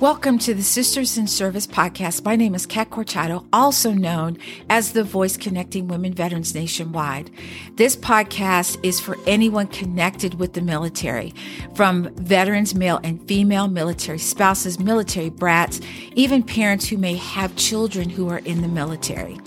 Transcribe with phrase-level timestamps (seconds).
[0.00, 2.24] Welcome to the Sisters in Service podcast.
[2.24, 4.38] My name is Kat Corchado, also known
[4.70, 7.30] as the voice connecting women veterans nationwide.
[7.76, 11.34] This podcast is for anyone connected with the military,
[11.74, 15.82] from veterans, male and female, military spouses, military brats,
[16.14, 19.38] even parents who may have children who are in the military.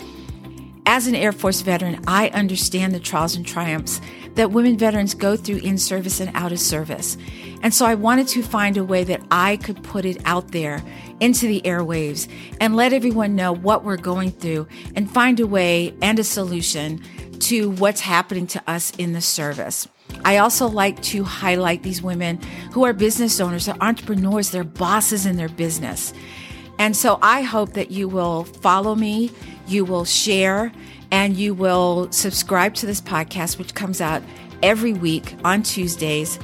[0.86, 4.00] As an Air Force veteran, I understand the trials and triumphs
[4.34, 7.16] that women veterans go through in service and out of service.
[7.64, 10.82] And so I wanted to find a way that I could put it out there
[11.18, 12.28] into the airwaves
[12.60, 17.02] and let everyone know what we're going through and find a way and a solution
[17.40, 19.88] to what's happening to us in the service.
[20.26, 22.38] I also like to highlight these women
[22.72, 26.12] who are business owners, they're entrepreneurs, they're bosses in their business.
[26.78, 29.30] And so I hope that you will follow me,
[29.66, 30.70] you will share,
[31.10, 34.22] and you will subscribe to this podcast, which comes out
[34.62, 36.38] every week on Tuesdays.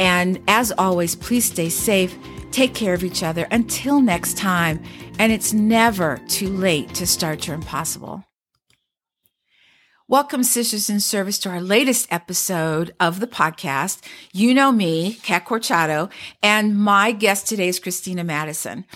[0.00, 2.16] And as always, please stay safe,
[2.52, 4.82] take care of each other until next time.
[5.18, 8.24] And it's never too late to start your impossible.
[10.08, 14.00] Welcome, Sisters in Service, to our latest episode of the podcast.
[14.32, 16.10] You know me, Kat Corchado,
[16.42, 18.86] and my guest today is Christina Madison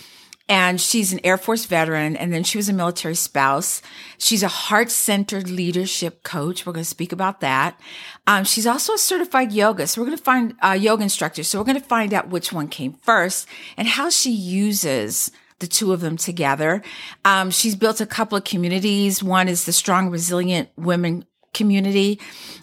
[0.48, 3.80] and she's an Air Force veteran, and then she was a military spouse.
[4.18, 6.66] She's a heart centered leadership coach.
[6.66, 7.80] We're going to speak about that.
[8.26, 9.86] Um, she's also a certified yoga.
[9.86, 11.42] So we're going to find a uh, yoga instructor.
[11.44, 15.66] So we're going to find out which one came first and how she uses the
[15.66, 16.82] two of them together.
[17.24, 19.22] Um, she's built a couple of communities.
[19.22, 22.20] One is the Strong, Resilient Women community.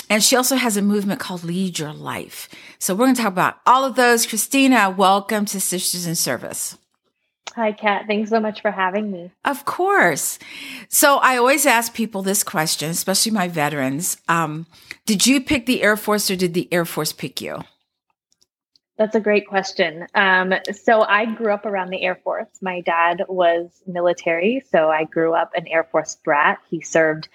[0.10, 2.48] And she also has a movement called Lead Your Life.
[2.78, 4.28] So we're going to talk about all of those.
[4.28, 6.78] Christina, welcome to Sisters in Service.
[7.56, 8.06] Hi, Kat.
[8.08, 9.32] Thanks so much for having me.
[9.44, 10.40] Of course.
[10.90, 14.18] So I always ask people this question, especially my veterans.
[14.30, 14.68] Um,
[15.06, 17.62] did you pick the Air Force or did the Air Force pick you?
[18.98, 20.06] That's a great question.
[20.14, 22.50] Um, so I grew up around the Air Force.
[22.62, 26.60] My dad was military, so I grew up an Air Force brat.
[26.70, 27.28] He served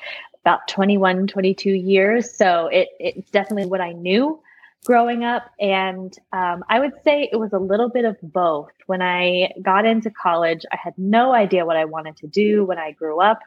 [0.44, 2.32] about 21, 22 years.
[2.32, 4.40] So it, it's definitely what I knew
[4.84, 5.50] growing up.
[5.58, 8.70] And um, I would say it was a little bit of both.
[8.86, 12.78] When I got into college, I had no idea what I wanted to do when
[12.78, 13.40] I grew up.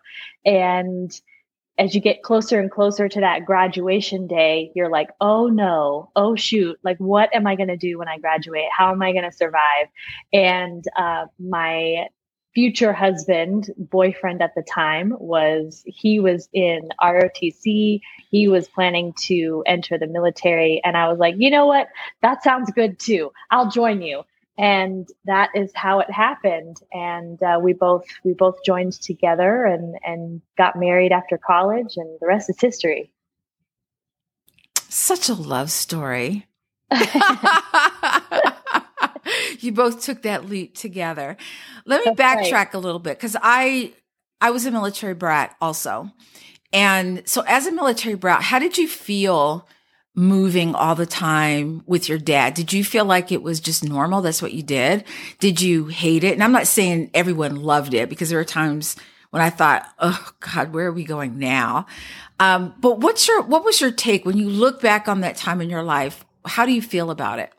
[0.46, 1.12] And
[1.78, 6.36] as you get closer and closer to that graduation day, you're like, oh no, oh
[6.36, 8.66] shoot, like what am I going to do when I graduate?
[8.76, 9.88] How am I going to survive?
[10.34, 12.10] And uh, my
[12.60, 18.02] future husband, boyfriend at the time, was he was in ROTC.
[18.30, 20.82] He was planning to enter the military.
[20.84, 21.88] And I was like, you know what?
[22.22, 23.32] That sounds good too.
[23.50, 24.24] I'll join you.
[24.58, 26.82] And that is how it happened.
[26.92, 32.10] And uh, we both we both joined together and and got married after college, and
[32.20, 33.10] the rest is history.
[34.90, 36.46] Such a love story.
[39.60, 41.38] you both took that leap together.
[41.86, 42.74] Let me That's backtrack right.
[42.74, 43.94] a little bit because I
[44.42, 46.12] I was a military brat also.
[46.72, 49.68] And so as a military brat, how did you feel
[50.16, 52.54] moving all the time with your dad?
[52.54, 54.22] Did you feel like it was just normal?
[54.22, 55.04] That's what you did?
[55.40, 56.34] Did you hate it?
[56.34, 58.96] And I'm not saying everyone loved it because there were times
[59.32, 61.86] when I thought, oh God, where are we going now?
[62.40, 65.62] Um, but what's your, what was your take when you look back on that time
[65.62, 66.26] in your life?
[66.46, 67.54] How do you feel about it?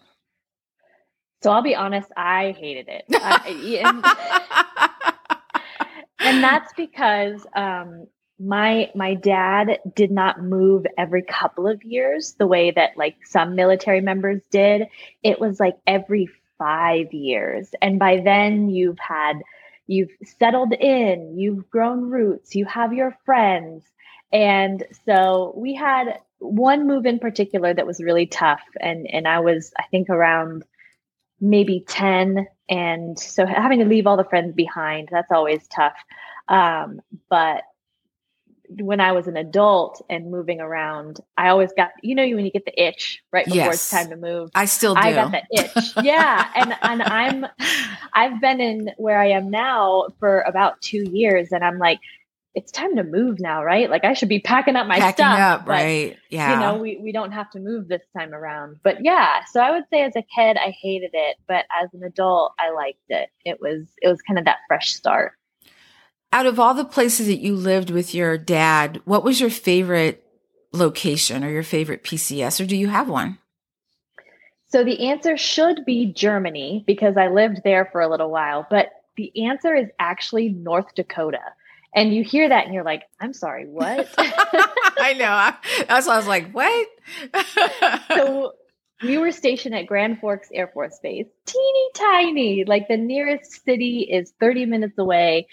[1.42, 3.04] So I'll be honest, I hated it.
[3.84, 4.04] and,
[6.18, 8.06] and, that's because um,
[8.38, 13.54] my my dad did not move every couple of years the way that like some
[13.54, 14.88] military members did.
[15.22, 17.70] It was like every 5 years.
[17.80, 19.40] And by then you've had
[19.86, 23.84] you've settled in, you've grown roots, you have your friends.
[24.32, 29.40] And so we had one move in particular that was really tough and and I
[29.40, 30.64] was I think around
[31.40, 35.96] maybe 10 and so having to leave all the friends behind that's always tough.
[36.48, 37.62] Um, but
[38.78, 42.52] when i was an adult and moving around i always got you know when you
[42.52, 43.74] get the itch right before yes.
[43.74, 44.50] it's time to move?
[44.54, 45.00] I still do.
[45.00, 45.92] i got that itch.
[46.02, 47.46] Yeah and and i'm
[48.12, 51.98] i've been in where i am now for about two years and i'm like
[52.54, 53.88] it's time to move now, right?
[53.88, 55.38] Like I should be packing up my packing stuff.
[55.38, 56.16] Up, but, right.
[56.30, 56.54] Yeah.
[56.54, 58.80] You know, we, we don't have to move this time around.
[58.82, 62.02] But yeah, so I would say as a kid I hated it, but as an
[62.02, 63.28] adult I liked it.
[63.44, 65.32] It was it was kind of that fresh start.
[66.32, 70.24] Out of all the places that you lived with your dad, what was your favorite
[70.72, 73.38] location or your favorite PCS or do you have one?
[74.68, 78.90] So the answer should be Germany because I lived there for a little while, but
[79.16, 81.40] the answer is actually North Dakota.
[81.94, 84.08] And you hear that and you're like, I'm sorry, what?
[84.18, 85.84] I know.
[85.88, 86.88] That's why I was like, what?
[88.08, 88.52] so
[89.02, 92.64] we were stationed at Grand Forks Air Force Base, teeny tiny.
[92.64, 95.48] Like the nearest city is 30 minutes away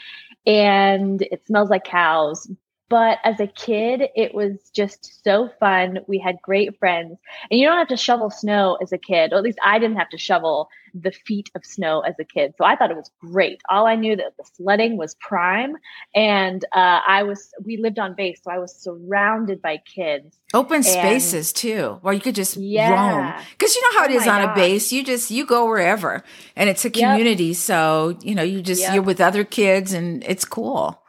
[0.45, 2.49] and it smells like cows.
[2.89, 5.99] But as a kid, it was just so fun.
[6.07, 7.17] We had great friends.
[7.51, 9.97] And you don't have to shovel snow as a kid, or at least I didn't
[9.97, 10.69] have to shovel
[11.01, 12.53] the feet of snow as a kid.
[12.57, 13.61] So I thought it was great.
[13.69, 15.75] All I knew that the sledding was prime.
[16.15, 18.39] And uh, I was, we lived on base.
[18.43, 20.37] So I was surrounded by kids.
[20.53, 22.91] Open spaces too, where you could just yeah.
[22.91, 23.43] roam.
[23.59, 24.51] Cause you know how it oh is on gosh.
[24.51, 24.91] a base.
[24.91, 26.23] You just, you go wherever
[26.55, 27.45] and it's a community.
[27.45, 27.55] Yep.
[27.57, 28.93] So, you know, you just, yep.
[28.93, 31.01] you're with other kids and it's cool.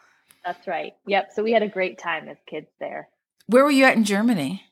[0.45, 0.95] That's right.
[1.07, 1.31] Yep.
[1.35, 3.09] So we had a great time as kids there.
[3.47, 4.65] Where were you at in Germany?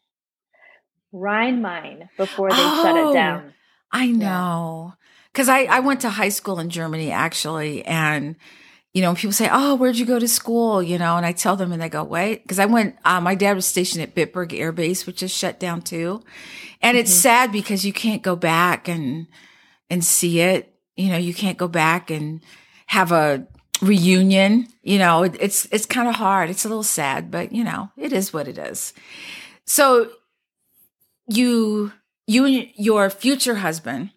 [1.12, 3.54] Rhein-Main before they oh, shut it oh, down.
[3.90, 4.94] I know.
[5.36, 7.84] Because I, I went to high school in Germany actually.
[7.84, 8.36] And,
[8.94, 10.82] you know, people say, Oh, where'd you go to school?
[10.82, 13.34] You know, and I tell them and they go, Wait, because I went, uh, my
[13.34, 16.22] dad was stationed at Bitburg Air Base, which is shut down too.
[16.80, 17.02] And mm-hmm.
[17.02, 19.26] it's sad because you can't go back and,
[19.90, 20.74] and see it.
[20.96, 22.40] You know, you can't go back and
[22.86, 23.46] have a
[23.82, 24.68] reunion.
[24.82, 26.48] You know, it, it's it's kind of hard.
[26.48, 28.94] It's a little sad, but you know, it is what it is.
[29.66, 30.12] So
[31.28, 31.92] you
[32.26, 34.12] you and your future husband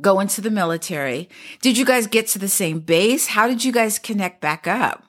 [0.00, 1.28] go into the military.
[1.62, 3.28] Did you guys get to the same base?
[3.28, 5.04] How did you guys connect back up?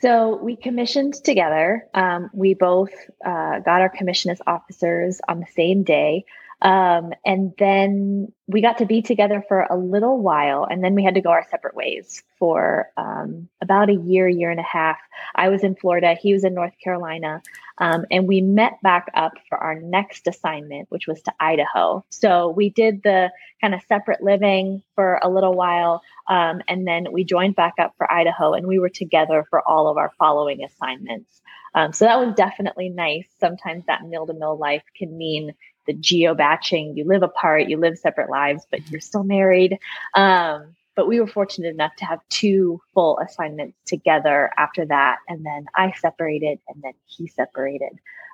[0.00, 1.86] So we commissioned together.
[1.94, 2.92] Um, we both
[3.24, 6.26] uh, got our commission as officers on the same day.
[6.66, 11.04] Um, and then we got to be together for a little while, and then we
[11.04, 14.98] had to go our separate ways for um, about a year, year and a half.
[15.36, 17.40] I was in Florida, he was in North Carolina,
[17.78, 22.04] um, and we met back up for our next assignment, which was to Idaho.
[22.08, 23.30] So we did the
[23.60, 27.94] kind of separate living for a little while, um, and then we joined back up
[27.96, 31.40] for Idaho, and we were together for all of our following assignments.
[31.76, 33.28] Um, so that was definitely nice.
[33.38, 35.54] Sometimes that mill to mill life can mean
[35.86, 36.96] the geo baching.
[36.96, 39.78] You live apart, you live separate lives, but you're still married.
[40.14, 45.18] Um, but we were fortunate enough to have two full assignments together after that.
[45.28, 47.92] And then I separated and then he separated.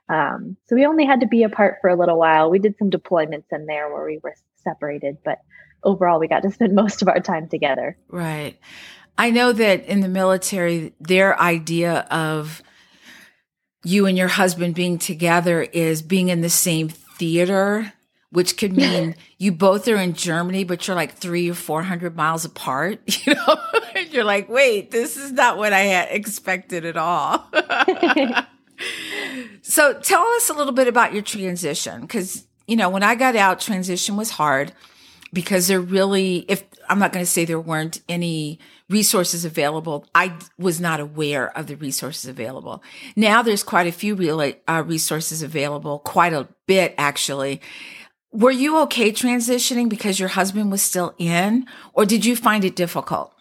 [0.08, 2.50] Um, so we only had to be apart for a little while.
[2.50, 5.40] We did some deployments in there where we were separated, but
[5.82, 7.96] overall we got to spend most of our time together.
[8.08, 8.58] Right.
[9.18, 12.62] I know that in the military, their idea of
[13.84, 16.88] you and your husband being together is being in the same
[17.22, 17.92] theater,
[18.30, 22.44] which could mean you both are in Germany, but you're like three or 400 miles
[22.44, 23.56] apart, you know,
[24.10, 27.48] you're like, wait, this is not what I had expected at all.
[29.62, 32.08] so tell us a little bit about your transition.
[32.08, 34.72] Cause, you know, when I got out, transition was hard
[35.32, 38.58] because there really, if I'm not going to say there weren't any
[38.92, 42.82] resources available, I was not aware of the resources available.
[43.16, 47.60] Now there's quite a few real, uh, resources available, quite a bit actually.
[48.32, 52.76] Were you okay transitioning because your husband was still in, or did you find it
[52.76, 53.34] difficult?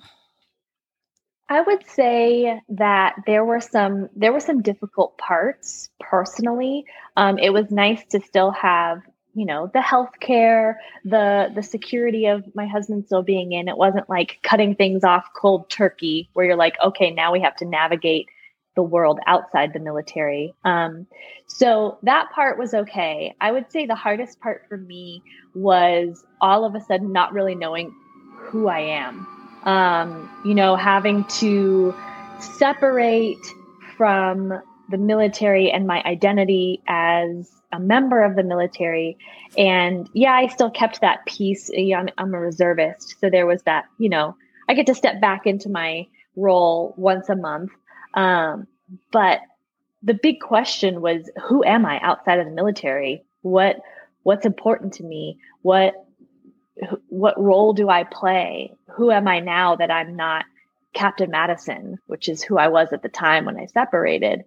[1.47, 6.85] I would say that there were some there were some difficult parts personally.
[7.17, 9.01] Um, it was nice to still have
[9.33, 13.67] you know the health care the the security of my husband still being in.
[13.67, 17.55] It wasn't like cutting things off cold turkey where you're like okay now we have
[17.57, 18.27] to navigate
[18.75, 20.53] the world outside the military.
[20.63, 21.05] Um,
[21.45, 23.35] so that part was okay.
[23.41, 25.21] I would say the hardest part for me
[25.53, 27.93] was all of a sudden not really knowing
[28.37, 29.27] who i am.
[29.63, 31.93] Um, you know having to
[32.39, 33.45] separate
[33.97, 39.17] from the military and my identity as a member of the military.
[39.57, 41.71] And yeah, I still kept that piece.
[41.73, 43.15] I'm, I'm a reservist.
[43.19, 44.35] So there was that, you know,
[44.69, 47.71] I get to step back into my role once a month.
[48.13, 48.67] Um,
[49.11, 49.39] but
[50.03, 53.23] the big question was, who am I outside of the military?
[53.41, 53.77] What,
[54.23, 55.39] what's important to me?
[55.61, 55.93] What,
[57.07, 58.73] what role do I play?
[58.95, 60.45] Who am I now that I'm not
[60.93, 64.43] Captain Madison, which is who I was at the time when I separated?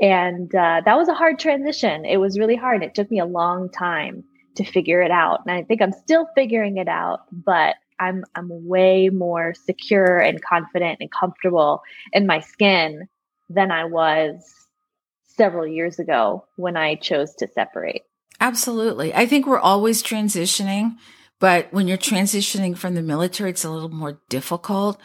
[0.00, 2.04] And uh, that was a hard transition.
[2.04, 2.82] It was really hard.
[2.82, 4.24] It took me a long time
[4.56, 5.40] to figure it out.
[5.46, 10.42] And I think I'm still figuring it out, but I'm I'm way more secure and
[10.42, 13.08] confident and comfortable in my skin
[13.48, 14.52] than I was
[15.24, 18.02] several years ago when I chose to separate.
[18.40, 19.14] Absolutely.
[19.14, 20.96] I think we're always transitioning,
[21.38, 25.00] but when you're transitioning from the military, it's a little more difficult.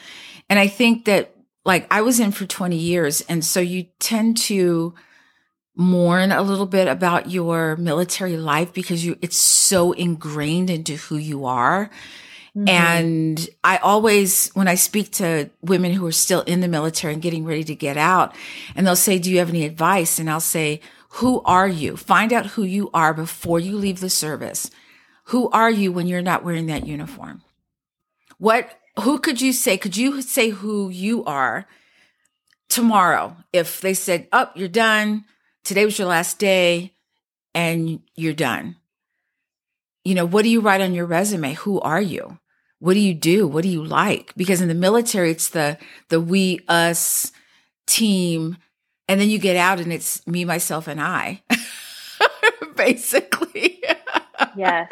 [0.49, 3.21] And I think that like I was in for 20 years.
[3.21, 4.93] And so you tend to
[5.75, 11.17] mourn a little bit about your military life because you, it's so ingrained into who
[11.17, 11.89] you are.
[12.55, 12.67] Mm-hmm.
[12.67, 17.21] And I always, when I speak to women who are still in the military and
[17.21, 18.35] getting ready to get out,
[18.75, 20.19] and they'll say, Do you have any advice?
[20.19, 21.95] And I'll say, Who are you?
[21.95, 24.69] Find out who you are before you leave the service.
[25.25, 27.41] Who are you when you're not wearing that uniform?
[28.37, 29.77] What, who could you say?
[29.77, 31.67] Could you say who you are
[32.69, 35.25] tomorrow if they said, Oh, you're done.
[35.63, 36.93] Today was your last day
[37.53, 38.77] and you're done?
[40.03, 41.53] You know, what do you write on your resume?
[41.53, 42.39] Who are you?
[42.79, 43.47] What do you do?
[43.47, 44.33] What do you like?
[44.35, 45.77] Because in the military, it's the,
[46.09, 47.31] the we, us
[47.85, 48.57] team.
[49.07, 51.43] And then you get out and it's me, myself, and I,
[52.75, 53.83] basically.
[54.55, 54.91] yes.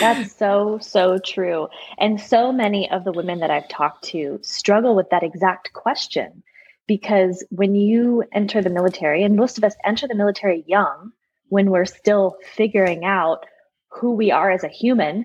[0.00, 1.68] That's so, so true.
[1.98, 6.42] And so many of the women that I've talked to struggle with that exact question
[6.86, 11.12] because when you enter the military, and most of us enter the military young
[11.48, 13.46] when we're still figuring out
[13.88, 15.24] who we are as a human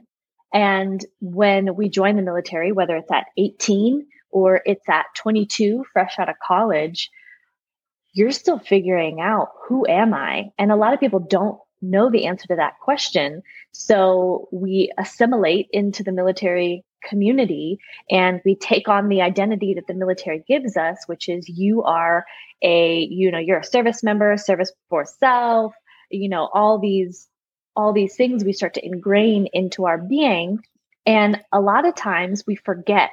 [0.53, 6.17] and when we join the military, whether it's at 18 or it's at 22, fresh
[6.17, 7.09] out of college,
[8.13, 10.51] you're still figuring out who am I?
[10.57, 11.59] And a lot of people don't
[11.89, 13.41] know the answer to that question.
[13.71, 19.93] So we assimilate into the military community and we take on the identity that the
[19.93, 22.25] military gives us, which is you are
[22.61, 25.73] a, you know, you're a service member, service for self,
[26.09, 27.27] you know, all these
[27.75, 30.59] all these things we start to ingrain into our being.
[31.05, 33.11] And a lot of times we forget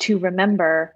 [0.00, 0.92] to remember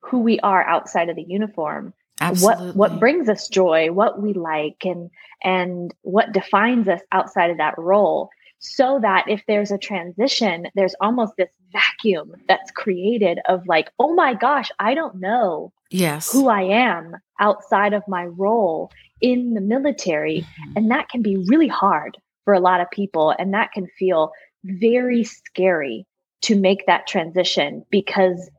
[0.00, 1.92] who we are outside of the uniform.
[2.20, 2.66] Absolutely.
[2.66, 5.10] What what brings us joy, what we like and
[5.42, 8.30] and what defines us outside of that role
[8.64, 14.14] so that if there's a transition, there's almost this vacuum that's created of like, oh
[14.14, 16.32] my gosh, I don't know yes.
[16.32, 18.90] who I am outside of my role
[19.20, 20.40] in the military.
[20.40, 20.72] Mm-hmm.
[20.76, 23.34] And that can be really hard for a lot of people.
[23.38, 24.32] And that can feel
[24.64, 26.06] very scary
[26.42, 28.50] to make that transition because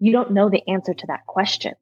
[0.00, 1.74] you don't know the answer to that question.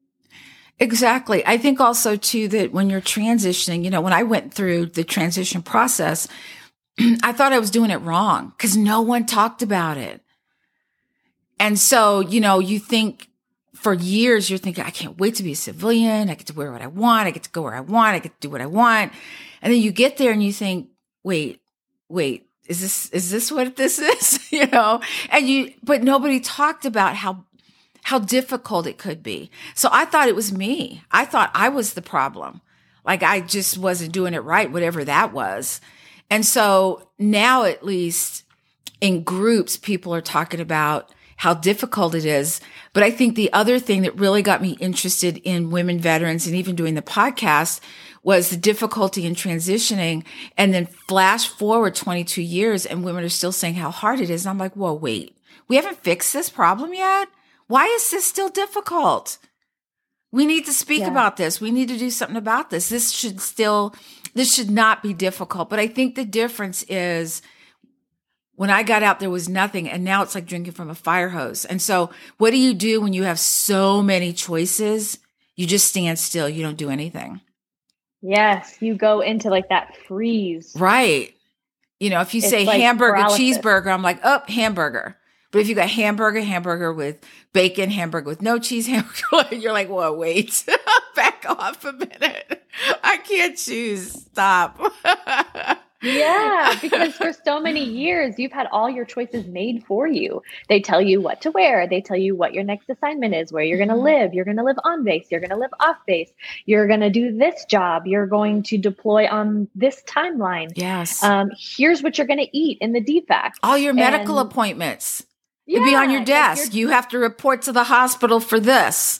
[0.79, 1.45] Exactly.
[1.45, 5.03] I think also too that when you're transitioning, you know, when I went through the
[5.03, 6.27] transition process,
[7.21, 10.21] I thought I was doing it wrong because no one talked about it.
[11.59, 13.27] And so, you know, you think
[13.75, 16.29] for years, you're thinking, I can't wait to be a civilian.
[16.29, 17.27] I get to wear what I want.
[17.27, 18.15] I get to go where I want.
[18.15, 19.11] I get to do what I want.
[19.61, 20.89] And then you get there and you think,
[21.23, 21.61] wait,
[22.07, 24.51] wait, is this, is this what this is?
[24.51, 27.45] you know, and you, but nobody talked about how,
[28.03, 29.51] how difficult it could be.
[29.75, 31.03] So I thought it was me.
[31.11, 32.61] I thought I was the problem.
[33.05, 35.81] Like I just wasn't doing it right, whatever that was.
[36.29, 38.43] And so now at least
[39.01, 42.59] in groups, people are talking about how difficult it is.
[42.91, 46.55] But I think the other thing that really got me interested in women veterans and
[46.55, 47.79] even doing the podcast
[48.23, 50.25] was the difficulty in transitioning
[50.57, 54.45] and then flash forward 22 years and women are still saying how hard it is.
[54.45, 55.37] And I'm like, whoa, wait,
[55.69, 57.29] we haven't fixed this problem yet.
[57.69, 59.37] Why is this still difficult?
[60.31, 61.11] We need to speak yeah.
[61.11, 61.61] about this.
[61.61, 62.89] We need to do something about this.
[62.89, 63.93] This should still,
[64.33, 65.69] this should not be difficult.
[65.69, 67.43] But I think the difference is
[68.55, 69.87] when I got out, there was nothing.
[69.87, 71.63] And now it's like drinking from a fire hose.
[71.63, 72.09] And so
[72.39, 75.19] what do you do when you have so many choices?
[75.55, 76.49] You just stand still.
[76.49, 77.39] You don't do anything.
[78.23, 78.77] Yes.
[78.79, 80.75] You go into like that freeze.
[80.75, 81.35] Right.
[81.99, 83.39] You know, if you it's say like hamburger, paralysis.
[83.39, 85.17] cheeseburger, I'm like, oh, hamburger.
[85.51, 89.89] But if you got hamburger, hamburger with bacon, hamburger with no cheese, hamburger, you're like,
[89.89, 90.63] whoa, wait,
[91.15, 92.63] back off a minute.
[93.03, 94.11] I can't choose.
[94.11, 94.79] Stop.
[96.01, 100.41] yeah, because for so many years, you've had all your choices made for you.
[100.69, 103.63] They tell you what to wear, they tell you what your next assignment is, where
[103.63, 104.03] you're going to mm-hmm.
[104.03, 104.33] live.
[104.33, 106.31] You're going to live on base, you're going to live off base,
[106.65, 110.71] you're going to do this job, you're going to deploy on this timeline.
[110.75, 111.23] Yes.
[111.23, 113.53] Um, here's what you're going to eat in the DFAC.
[113.63, 115.25] All your medical and, appointments.
[115.69, 116.73] Yeah, It'd be on your desk.
[116.73, 119.19] You have to report to the hospital for this.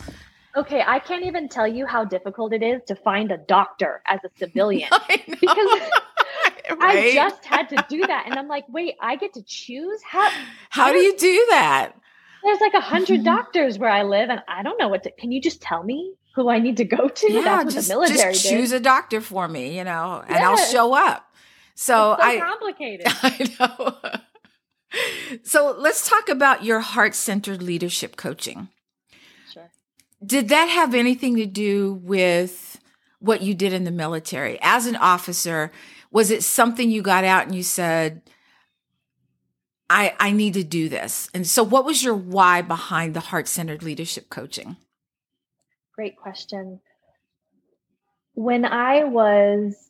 [0.56, 4.20] Okay, I can't even tell you how difficult it is to find a doctor as
[4.26, 4.90] a civilian
[5.28, 5.48] because
[6.72, 6.82] right?
[6.82, 10.28] I just had to do that, and I'm like, wait, I get to choose how.
[10.72, 11.92] How do you do that?
[12.44, 13.24] There's like a 100 mm-hmm.
[13.26, 15.12] doctors where I live, and I don't know what to.
[15.12, 17.32] Can you just tell me who I need to go to?
[17.32, 18.78] Yeah, That's what just, the military just choose did.
[18.78, 21.32] a doctor for me, you know, and I'll show up.
[21.76, 23.06] So, so I complicated.
[23.22, 24.22] I know.
[25.44, 28.70] so let's talk about your heart centered leadership coaching.
[29.52, 29.70] Sure.
[30.26, 32.80] Did that have anything to do with
[33.20, 34.58] what you did in the military?
[34.62, 35.72] As an officer,
[36.12, 38.22] was it something you got out and you said,
[39.90, 41.30] I, I need to do this?
[41.34, 44.78] And so, what was your why behind the heart centered leadership coaching?
[45.96, 46.80] Great question.
[48.34, 49.90] When I was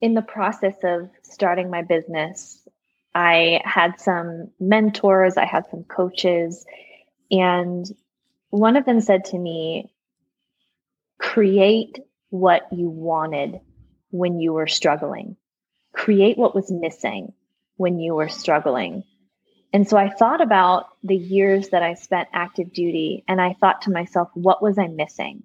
[0.00, 2.57] in the process of starting my business,
[3.18, 6.64] I had some mentors, I had some coaches,
[7.32, 7.84] and
[8.50, 9.92] one of them said to me,
[11.18, 11.98] create
[12.30, 13.58] what you wanted
[14.10, 15.36] when you were struggling.
[15.92, 17.32] Create what was missing
[17.76, 19.02] when you were struggling.
[19.72, 23.82] And so I thought about the years that I spent active duty and I thought
[23.82, 25.42] to myself, what was I missing?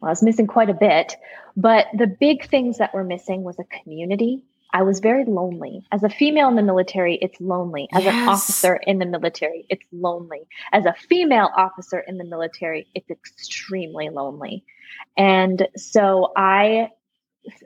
[0.00, 1.14] Well, I was missing quite a bit,
[1.56, 4.44] but the big things that were missing was a community.
[4.72, 5.86] I was very lonely.
[5.92, 7.88] As a female in the military, it's lonely.
[7.92, 8.14] As yes.
[8.14, 10.46] an officer in the military, it's lonely.
[10.72, 14.64] As a female officer in the military, it's extremely lonely.
[15.16, 16.90] And so I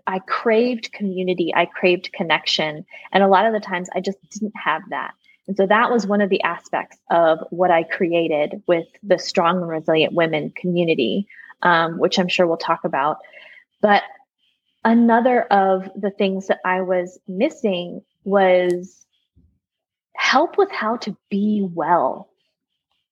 [0.06, 4.54] I craved community, I craved connection, and a lot of the times I just didn't
[4.56, 5.12] have that.
[5.48, 9.56] And so that was one of the aspects of what I created with the Strong
[9.56, 11.26] and Resilient Women community,
[11.62, 13.18] um, which I'm sure we'll talk about.
[13.80, 14.02] But
[14.84, 19.06] another of the things that I was missing was
[20.16, 22.28] help with how to be well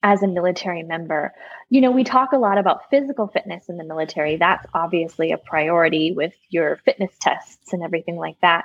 [0.03, 1.33] as a military member.
[1.71, 4.37] You know, we talk a lot about physical fitness in the military.
[4.37, 8.65] That's obviously a priority with your fitness tests and everything like that.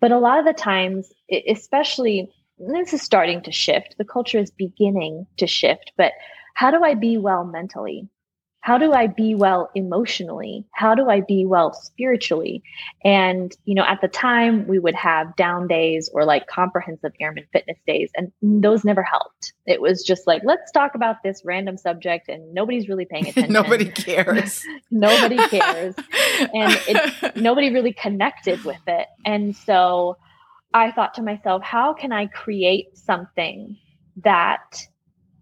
[0.00, 1.12] But a lot of the times,
[1.46, 5.92] especially this is starting to shift, the culture is beginning to shift.
[5.96, 6.12] But
[6.54, 8.08] how do I be well mentally?
[8.64, 10.64] How do I be well emotionally?
[10.72, 12.62] How do I be well spiritually?
[13.04, 17.44] And, you know, at the time we would have down days or like comprehensive airman
[17.52, 19.52] fitness days, and those never helped.
[19.66, 23.52] It was just like, let's talk about this random subject and nobody's really paying attention.
[23.52, 24.64] nobody cares.
[24.90, 25.94] nobody cares.
[26.54, 29.08] and it, nobody really connected with it.
[29.26, 30.16] And so
[30.72, 33.76] I thought to myself, how can I create something
[34.24, 34.86] that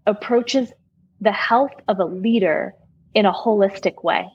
[0.08, 0.72] approaches
[1.20, 2.74] the health of a leader
[3.14, 4.30] in a holistic way.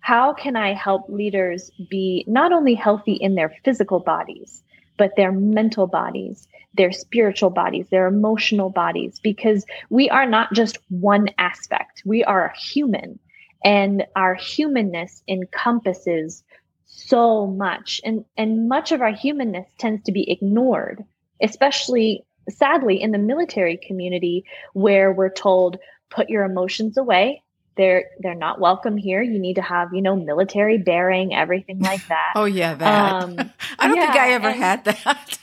[0.00, 4.62] How can I help leaders be not only healthy in their physical bodies,
[4.96, 9.20] but their mental bodies, their spiritual bodies, their emotional bodies?
[9.22, 13.18] Because we are not just one aspect, we are human,
[13.64, 16.42] and our humanness encompasses
[16.86, 18.00] so much.
[18.04, 21.04] And, and much of our humanness tends to be ignored,
[21.42, 27.42] especially sadly in the military community where we're told, put your emotions away
[27.78, 29.22] they're they're not welcome here.
[29.22, 32.32] You need to have you know military bearing, everything like that.
[32.36, 33.12] oh yeah, that.
[33.22, 33.38] Um,
[33.78, 35.38] I don't yeah, think I ever and, had that.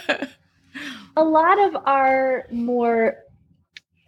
[0.20, 0.28] and
[1.16, 3.16] a lot of our more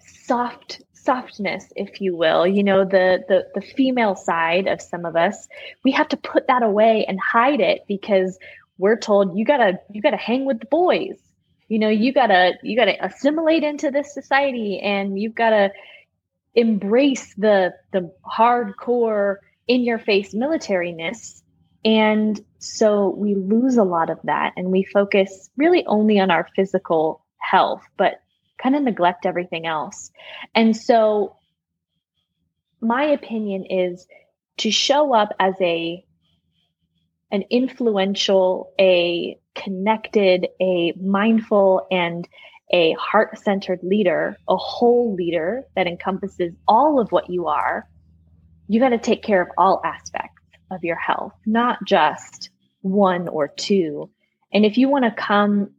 [0.07, 5.16] soft softness if you will you know the, the the female side of some of
[5.16, 5.49] us
[5.83, 8.38] we have to put that away and hide it because
[8.77, 11.16] we're told you gotta you gotta hang with the boys
[11.69, 15.71] you know you gotta you gotta assimilate into this society and you've gotta
[16.55, 21.43] embrace the the hardcore in your face militariness.
[21.85, 26.49] And so we lose a lot of that and we focus really only on our
[26.57, 28.15] physical health but
[28.61, 30.11] kind of neglect everything else.
[30.55, 31.37] And so
[32.81, 34.07] my opinion is
[34.59, 36.05] to show up as a
[37.31, 42.27] an influential a connected, a mindful, and
[42.73, 47.88] a heart centered leader, a whole leader that encompasses all of what you are,
[48.68, 52.51] you got to take care of all aspects of your health, not just
[52.83, 54.11] one or two.
[54.53, 55.71] And if you want to come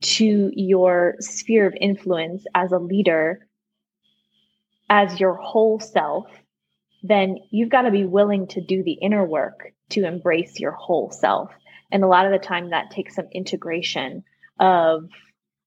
[0.00, 3.46] to your sphere of influence as a leader,
[4.88, 6.26] as your whole self,
[7.02, 11.10] then you've got to be willing to do the inner work to embrace your whole
[11.10, 11.50] self.
[11.90, 14.24] And a lot of the time that takes some integration
[14.60, 15.08] of,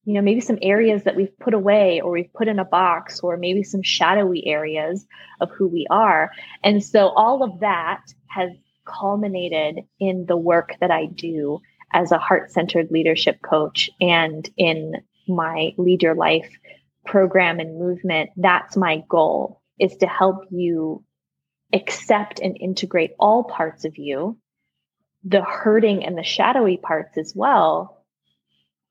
[0.06, 3.20] you know, maybe some areas that we've put away or we've put in a box
[3.22, 5.06] or maybe some shadowy areas
[5.40, 6.32] of who we are.
[6.64, 8.52] And so all of that has
[8.86, 11.60] culminated in the work that I do
[11.94, 14.96] as a heart centered leadership coach and in
[15.28, 16.50] my Lead Your Life
[17.06, 18.30] program and movement.
[18.38, 21.04] That's my goal is to help you
[21.74, 24.38] accept and integrate all parts of you
[25.24, 28.04] the hurting and the shadowy parts as well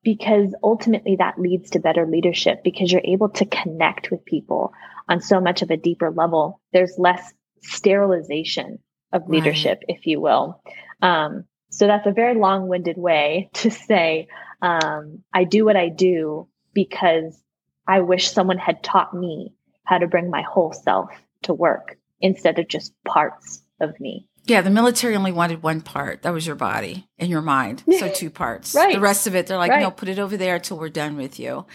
[0.02, 4.72] because ultimately that leads to better leadership because you're able to connect with people
[5.08, 6.60] on so much of a deeper level.
[6.72, 8.78] There's less sterilization
[9.12, 9.96] of leadership right.
[9.96, 10.62] if you will.
[11.02, 14.28] Um, so that's a very long-winded way to say
[14.60, 17.40] um, i do what i do because
[17.86, 21.10] i wish someone had taught me how to bring my whole self
[21.42, 26.22] to work instead of just parts of me yeah, the military only wanted one part.
[26.22, 27.84] That was your body and your mind.
[28.00, 28.74] So two parts.
[28.74, 28.94] right.
[28.94, 29.82] The rest of it, they're like, right.
[29.82, 31.66] no, put it over there until we're done with you.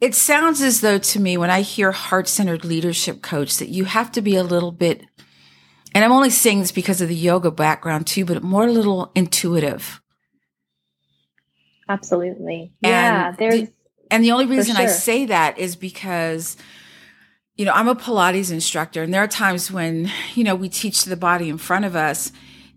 [0.00, 3.84] It sounds as though to me, when I hear heart centered leadership coach, that you
[3.84, 5.04] have to be a little bit,
[5.94, 9.12] and I'm only saying this because of the yoga background too, but more a little
[9.14, 10.02] intuitive.
[11.88, 12.72] Absolutely.
[12.82, 13.34] And yeah.
[13.38, 13.72] There's, the,
[14.10, 14.84] and the only reason sure.
[14.84, 16.56] I say that is because
[17.62, 21.04] you know, I'm a Pilates instructor and there are times when, you know, we teach
[21.04, 22.32] the body in front of us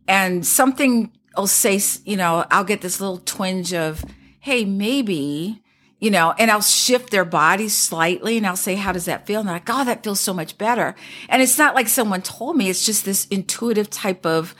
[0.08, 4.06] and something will say, you know, I'll get this little twinge of,
[4.40, 5.64] Hey, maybe,
[6.00, 9.40] you know, and I'll shift their body slightly and I'll say, how does that feel?
[9.40, 10.94] And they're like, oh, that feels so much better.
[11.30, 12.70] And it's not like someone told me.
[12.70, 14.54] It's just this intuitive type of,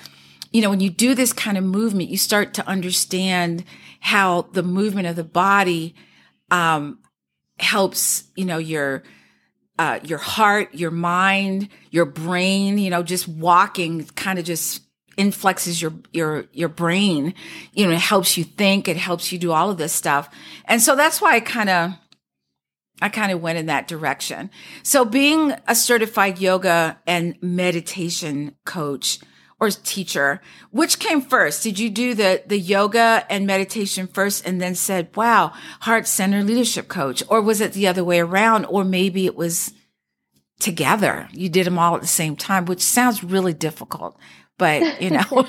[0.52, 3.64] you know, when you do this kind of movement, you start to understand
[4.00, 5.94] how the movement of the body,
[6.50, 6.98] um,
[7.60, 9.04] helps, you know, your,
[9.78, 14.82] uh, your heart, your mind, your brain, you know, just walking kind of just
[15.18, 17.34] inflexes your, your, your brain.
[17.74, 18.88] You know, it helps you think.
[18.88, 20.30] It helps you do all of this stuff.
[20.66, 21.92] And so that's why I kind of,
[23.02, 24.50] I kind of went in that direction.
[24.84, 29.20] So being a certified yoga and meditation coach,
[29.60, 30.42] or teacher,
[30.72, 31.64] which came first?
[31.64, 36.44] Did you do the, the yoga and meditation first and then said, wow, heart center
[36.44, 37.24] leadership coach?
[37.30, 38.66] Or was it the other way around?
[38.66, 39.74] Or maybe it was
[40.60, 41.28] together.
[41.32, 44.18] You did them all at the same time, which sounds really difficult,
[44.58, 45.24] but you know.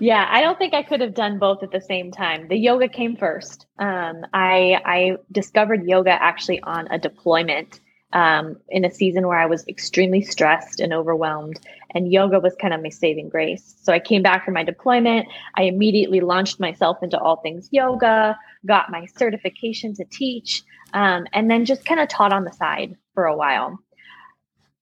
[0.00, 2.48] yeah, I don't think I could have done both at the same time.
[2.48, 3.66] The yoga came first.
[3.78, 7.80] Um, I I discovered yoga actually on a deployment
[8.12, 11.60] um, in a season where I was extremely stressed and overwhelmed.
[11.94, 13.76] And yoga was kind of my saving grace.
[13.82, 15.28] So I came back from my deployment.
[15.54, 21.50] I immediately launched myself into all things yoga, got my certification to teach, um, and
[21.50, 23.78] then just kind of taught on the side for a while.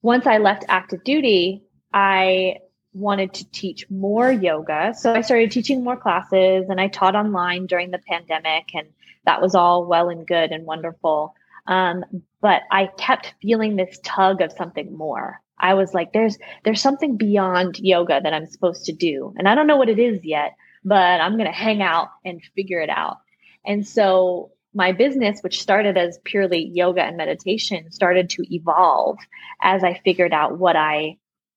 [0.02, 1.62] Once I left active duty,
[1.92, 2.58] I
[2.92, 4.94] wanted to teach more yoga.
[4.96, 8.88] So I started teaching more classes and I taught online during the pandemic, and
[9.24, 11.34] that was all well and good and wonderful.
[11.66, 12.04] Um,
[12.40, 15.40] but I kept feeling this tug of something more.
[15.58, 19.34] I was like, there's there's something beyond yoga that I'm supposed to do.
[19.38, 22.80] And I don't know what it is yet, but I'm gonna hang out and figure
[22.80, 23.18] it out.
[23.64, 29.18] And so my business, which started as purely yoga and meditation, started to evolve
[29.62, 31.16] as I figured out what I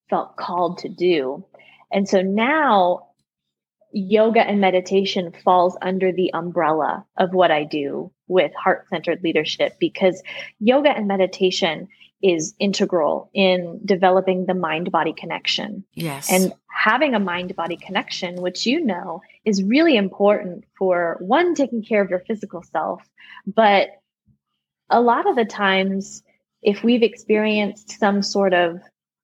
[0.09, 1.45] felt called to do.
[1.91, 3.08] And so now
[3.91, 9.78] yoga and meditation falls under the umbrella of what I do with heart centered leadership
[9.80, 10.21] because
[10.60, 11.88] yoga and meditation
[12.21, 15.86] is integral in developing the mind body connection.
[15.93, 16.32] Yes.
[16.32, 21.84] And having a mind body connection, which you know is really important for one, taking
[21.84, 23.02] care of your physical self.
[23.47, 23.89] But
[24.89, 26.23] a lot of the times,
[26.62, 28.82] if we've experienced some sort of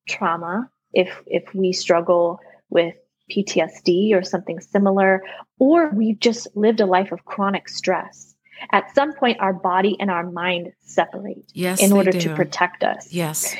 [0.08, 2.96] trauma, if, if we struggle with
[3.32, 5.24] PTSD or something similar,
[5.60, 8.36] or we've just lived a life of chronic stress.
[8.72, 13.12] At some point, our body and our mind separate yes, in order to protect us.
[13.12, 13.56] Yes.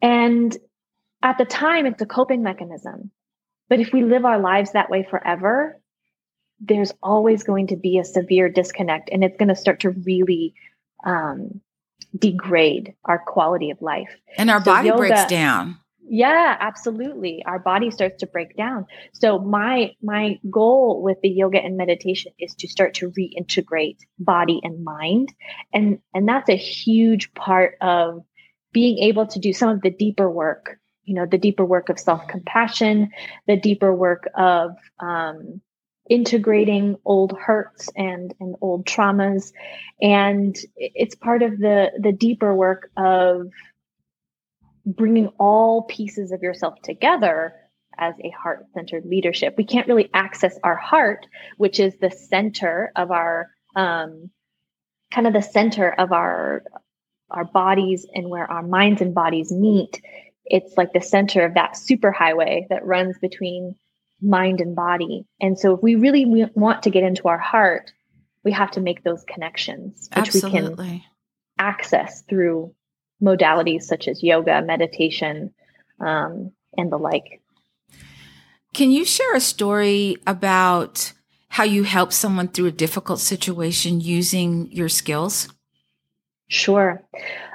[0.00, 0.56] And
[1.22, 3.10] at the time, it's a coping mechanism.
[3.68, 5.80] But if we live our lives that way forever,
[6.60, 10.54] there's always going to be a severe disconnect and it's going to start to really
[11.04, 11.60] um,
[12.16, 14.14] degrade our quality of life.
[14.38, 15.78] And our so body yoga, breaks down.
[16.08, 17.42] Yeah, absolutely.
[17.46, 18.86] Our body starts to break down.
[19.12, 24.60] So my my goal with the yoga and meditation is to start to reintegrate body
[24.62, 25.34] and mind.
[25.72, 28.22] And and that's a huge part of
[28.72, 31.98] being able to do some of the deeper work, you know, the deeper work of
[31.98, 33.10] self-compassion,
[33.48, 35.60] the deeper work of um,
[36.08, 39.50] integrating old hurts and and old traumas
[40.00, 43.48] and it's part of the the deeper work of
[44.86, 47.54] bringing all pieces of yourself together
[47.98, 49.54] as a heart centered leadership.
[49.58, 54.30] We can't really access our heart, which is the center of our, um,
[55.10, 56.62] kind of the center of our,
[57.30, 60.00] our bodies and where our minds and bodies meet.
[60.44, 63.74] It's like the center of that superhighway that runs between
[64.22, 65.26] mind and body.
[65.40, 67.92] And so if we really want to get into our heart,
[68.44, 70.60] we have to make those connections, which Absolutely.
[70.60, 71.02] we can
[71.58, 72.74] access through
[73.22, 75.52] modalities such as yoga, meditation,
[76.00, 77.40] um, and the like.
[78.74, 81.12] Can you share a story about
[81.48, 85.48] how you help someone through a difficult situation using your skills?
[86.48, 87.02] Sure.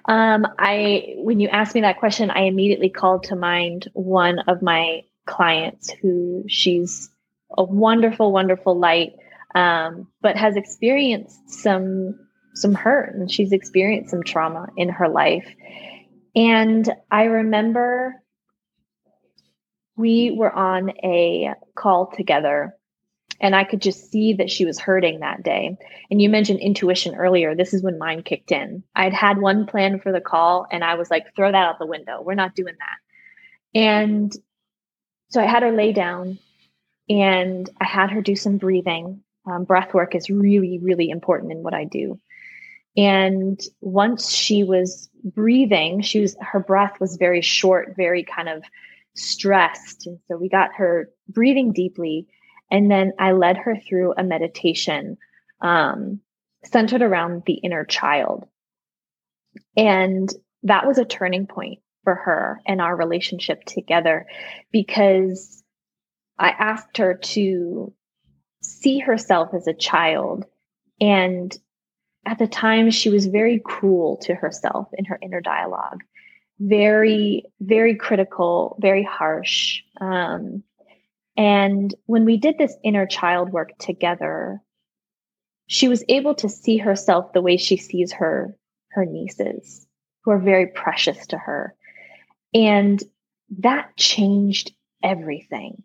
[0.06, 4.62] Um, I when you asked me that question, I immediately called to mind one of
[4.62, 7.10] my clients who she's
[7.56, 9.14] a wonderful, wonderful light,
[9.54, 12.20] um, but has experienced some
[12.54, 15.48] some hurt and she's experienced some trauma in her life.
[16.36, 18.22] And I remember
[19.96, 22.76] we were on a call together
[23.40, 25.76] and I could just see that she was hurting that day.
[26.10, 27.56] And you mentioned intuition earlier.
[27.56, 28.84] This is when mine kicked in.
[28.96, 31.88] I'd had one plan for the call and I was like, throw that out the
[31.88, 32.22] window.
[32.22, 33.80] We're not doing that.
[33.80, 34.34] And
[35.30, 36.38] so I had her lay down
[37.10, 39.24] and I had her do some breathing.
[39.46, 42.20] Um, breath work is really, really important in what I do.
[42.98, 48.64] And once she was breathing, she was her breath was very short, very kind of
[49.16, 50.08] stressed.
[50.08, 52.28] And so we got her breathing deeply.
[52.70, 55.18] And then I led her through a meditation
[55.62, 56.20] um,
[56.66, 58.46] centered around the inner child.
[59.76, 60.30] And
[60.64, 64.26] that was a turning point for her and our relationship together
[64.72, 65.64] because
[66.38, 67.94] I asked her to
[68.62, 70.46] see herself as a child.
[71.00, 71.56] And
[72.26, 76.02] at the time, she was very cruel to herself in her inner dialogue,
[76.60, 79.82] very, very critical, very harsh.
[80.00, 80.64] Um,
[81.36, 84.62] and when we did this inner child work together,
[85.72, 88.58] she was able to see herself the way she sees her
[88.90, 89.88] her nieces
[90.24, 91.74] who are very precious to her
[92.54, 93.02] and
[93.60, 95.82] that changed everything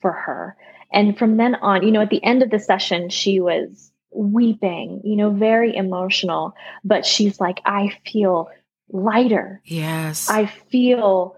[0.00, 0.56] for her
[0.92, 5.00] and from then on you know at the end of the session she was weeping
[5.04, 8.50] you know very emotional but she's like i feel
[8.92, 9.60] lighter.
[9.64, 10.28] Yes.
[10.28, 11.36] I feel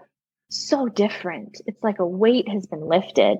[0.51, 1.61] so different.
[1.67, 3.39] It's like a weight has been lifted.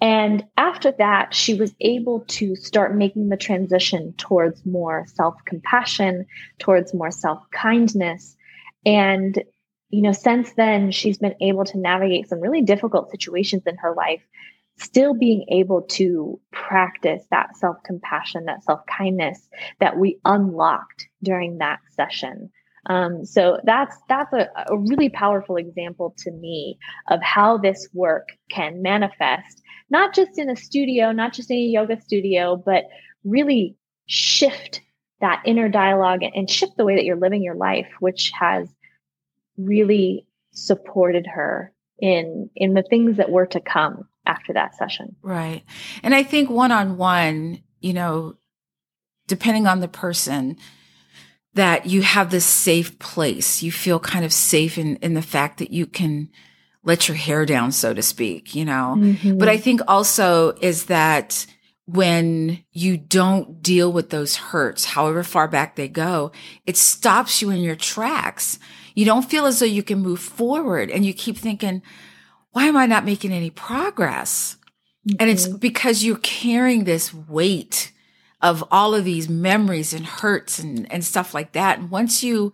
[0.00, 6.26] And after that, she was able to start making the transition towards more self compassion,
[6.58, 8.36] towards more self kindness.
[8.86, 9.42] And,
[9.90, 13.92] you know, since then, she's been able to navigate some really difficult situations in her
[13.92, 14.22] life,
[14.78, 19.48] still being able to practice that self compassion, that self kindness
[19.80, 22.50] that we unlocked during that session.
[22.86, 26.78] Um, so that's that's a, a really powerful example to me
[27.10, 31.60] of how this work can manifest not just in a studio, not just in a
[31.60, 32.84] yoga studio, but
[33.24, 34.80] really shift
[35.20, 38.68] that inner dialogue and shift the way that you're living your life, which has
[39.56, 45.16] really supported her in in the things that were to come after that session.
[45.22, 45.64] Right.
[46.04, 48.36] And I think one on one, you know,
[49.26, 50.56] depending on the person,
[51.54, 53.62] that you have this safe place.
[53.62, 56.28] You feel kind of safe in, in the fact that you can
[56.84, 58.94] let your hair down, so to speak, you know?
[58.96, 59.38] Mm-hmm.
[59.38, 61.46] But I think also is that
[61.86, 66.32] when you don't deal with those hurts, however far back they go,
[66.66, 68.58] it stops you in your tracks.
[68.94, 71.82] You don't feel as though you can move forward and you keep thinking,
[72.58, 74.56] why am I not making any progress?
[75.08, 75.16] Mm-hmm.
[75.20, 75.58] And it's mm-hmm.
[75.58, 77.92] because you're carrying this weight
[78.42, 81.78] of all of these memories and hurts and, and stuff like that.
[81.78, 82.52] And once you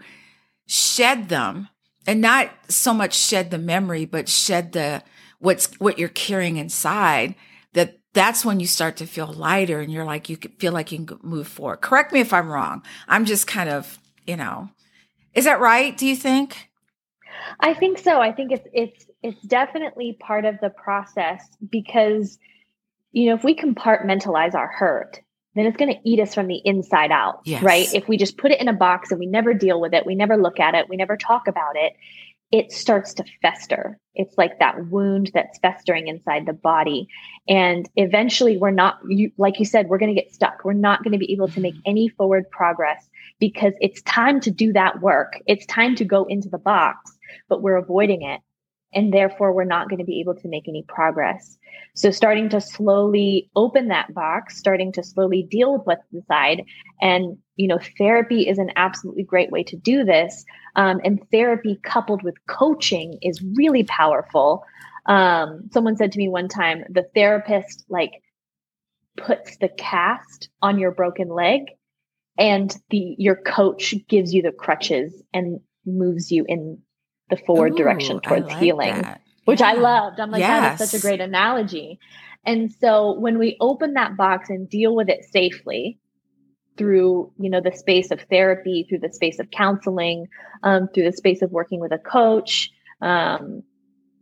[0.67, 1.71] shed them,
[2.07, 5.03] and not so much shed the memory, but shed the
[5.39, 7.35] what's what you're carrying inside.
[7.73, 11.03] That that's when you start to feel lighter, and you're like you feel like you
[11.03, 11.79] can move forward.
[11.79, 12.83] Correct me if I'm wrong.
[13.09, 14.69] I'm just kind of you know,
[15.33, 15.97] is that right?
[15.97, 16.69] Do you think?
[17.59, 18.21] I think so.
[18.21, 22.39] I think it's it's it's definitely part of the process because
[23.11, 25.21] you know if we compartmentalize our hurt
[25.55, 27.63] then it's going to eat us from the inside out, yes.
[27.63, 27.93] right?
[27.95, 30.15] If we just put it in a box and we never deal with it, we
[30.15, 31.93] never look at it, we never talk about it,
[32.51, 33.99] it starts to fester.
[34.15, 37.09] It's like that wound that's festering inside the body.
[37.49, 40.65] And eventually, we're not, you, like you said, we're going to get stuck.
[40.65, 41.91] We're not going to be able to make mm-hmm.
[41.91, 43.09] any forward progress
[43.41, 45.41] because it's time to do that work.
[45.47, 47.17] It's time to go into the box,
[47.49, 48.41] but we're avoiding it
[48.95, 51.59] and therefore we're not going to be able to make any progress.
[51.95, 56.65] So starting to slowly open that box, starting to slowly deal with what's inside,
[57.01, 60.45] and you know, therapy is an absolutely great way to do this.
[60.77, 64.65] Um, and therapy coupled with coaching is really powerful.
[65.07, 68.23] Um, someone said to me one time, the therapist like
[69.17, 71.63] puts the cast on your broken leg,
[72.39, 76.79] and the your coach gives you the crutches and moves you in
[77.31, 79.21] the forward Ooh, direction towards like healing, that.
[79.45, 79.71] which yeah.
[79.71, 80.21] I loved.
[80.21, 80.79] I'm like, yes.
[80.79, 81.99] that is such a great analogy.
[82.47, 85.99] And so when we open that box and deal with it safely
[86.77, 90.27] through, you know, the space of therapy, through the space of counseling,
[90.63, 93.63] um, through the space of working with a coach, um,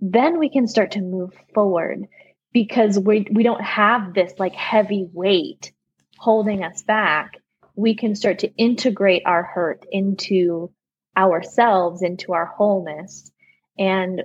[0.00, 2.06] then we can start to move forward
[2.52, 5.72] because we, we don't have this like heavy weight
[6.18, 7.38] holding us back.
[7.74, 10.70] We can start to integrate our hurt into
[11.16, 13.30] ourselves into our wholeness.
[13.78, 14.22] And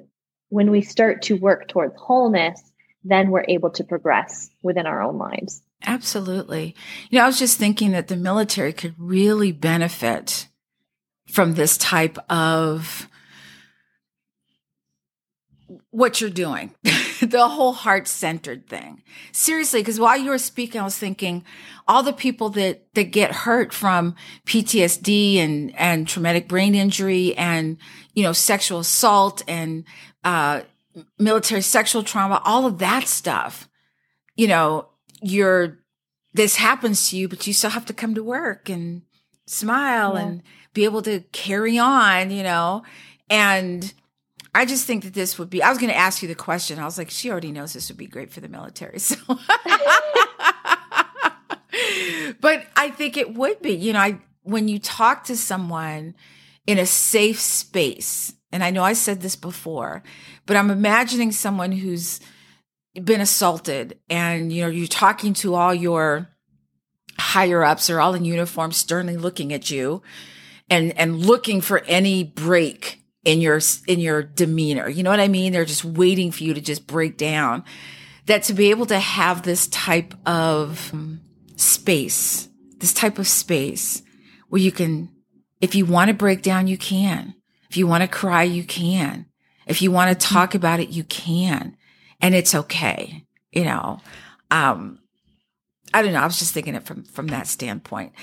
[0.49, 2.61] when we start to work towards wholeness,
[3.03, 5.61] then we're able to progress within our own lives.
[5.85, 6.75] Absolutely.
[7.09, 10.47] You know, I was just thinking that the military could really benefit
[11.27, 13.07] from this type of
[15.97, 16.75] what you're doing,
[17.21, 19.01] the whole heart centered thing.
[19.31, 21.43] Seriously, because while you were speaking, I was thinking
[21.87, 24.13] all the people that, that get hurt from
[24.45, 27.77] PTSD and, and traumatic brain injury and,
[28.13, 29.85] you know, sexual assault and,
[30.23, 30.61] uh,
[31.17, 33.67] military sexual trauma, all of that stuff,
[34.35, 34.89] you know,
[35.23, 35.79] you're,
[36.35, 39.01] this happens to you, but you still have to come to work and,
[39.47, 40.21] smile yeah.
[40.21, 42.83] and be able to carry on, you know.
[43.29, 43.93] And
[44.57, 46.79] I just think that this would be, I was going to ask you the question.
[46.79, 48.97] I was like, she already knows this would be great for the military.
[49.07, 49.15] So,
[52.41, 56.15] but I think it would be, you know, I, when you talk to someone
[56.65, 60.01] in a safe space, and I know I said this before,
[60.47, 62.19] but I'm imagining someone who's
[62.95, 66.29] been assaulted and, you know, you're talking to all your
[67.19, 70.01] higher ups are all in uniform, sternly looking at you
[70.67, 74.87] and, and looking for any break in your, in your demeanor.
[74.87, 75.51] You know what I mean?
[75.51, 77.65] They're just waiting for you to just break down.
[78.25, 80.93] That to be able to have this type of
[81.57, 84.01] space, this type of space
[84.47, 85.09] where you can,
[85.59, 87.35] if you want to break down, you can.
[87.69, 89.25] If you want to cry, you can.
[89.65, 91.75] If you want to talk about it, you can.
[92.21, 93.25] And it's okay.
[93.51, 93.99] You know,
[94.51, 94.99] um,
[95.93, 96.21] I don't know.
[96.21, 98.13] I was just thinking it from, from that standpoint.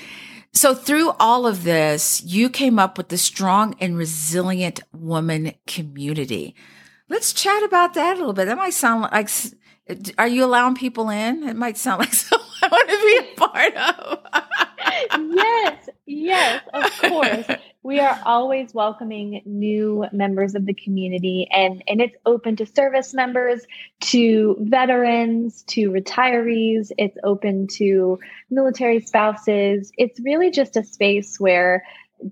[0.55, 6.55] So through all of this, you came up with the strong and resilient woman community.
[7.09, 8.45] Let's chat about that a little bit.
[8.45, 9.29] That might sound like,
[10.17, 11.43] are you allowing people in?
[11.43, 15.35] It might sound like someone I want to be a part of.
[15.35, 17.45] yes, yes, of course
[17.85, 23.13] we are always welcoming new members of the community and and it's open to service
[23.13, 23.63] members
[23.99, 26.91] to veterans to retirees.
[26.97, 28.17] It's open to
[28.49, 29.91] military spouses.
[29.97, 31.83] It's really just a space where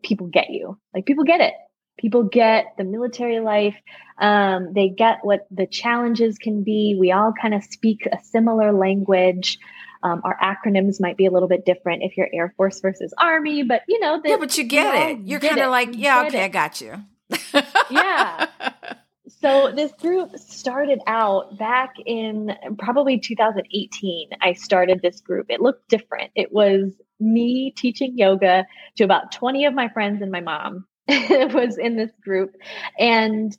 [0.01, 0.79] people get you.
[0.91, 1.53] Like people get it.
[1.99, 3.77] People get the military life.
[4.17, 6.97] Um, they get what the challenges can be.
[6.99, 9.59] We all kind of speak a similar language
[10.03, 13.63] um, our acronyms might be a little bit different if you're Air Force versus Army,
[13.63, 15.19] but you know, yeah, but you get it.
[15.25, 16.45] You're kind of like, yeah, okay, it.
[16.45, 16.95] I got you.
[17.89, 18.47] yeah.
[19.41, 24.29] So this group started out back in probably 2018.
[24.41, 25.47] I started this group.
[25.49, 26.31] It looked different.
[26.33, 31.53] It was me teaching yoga to about 20 of my friends and my mom it
[31.53, 32.55] was in this group.
[32.97, 33.57] And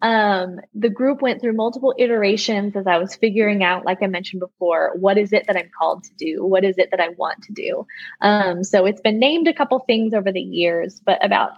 [0.00, 4.40] um, the group went through multiple iterations as I was figuring out, like I mentioned
[4.40, 6.44] before, what is it that I'm called to do?
[6.44, 7.86] What is it that I want to do?
[8.20, 11.52] Um, so it's been named a couple things over the years, but about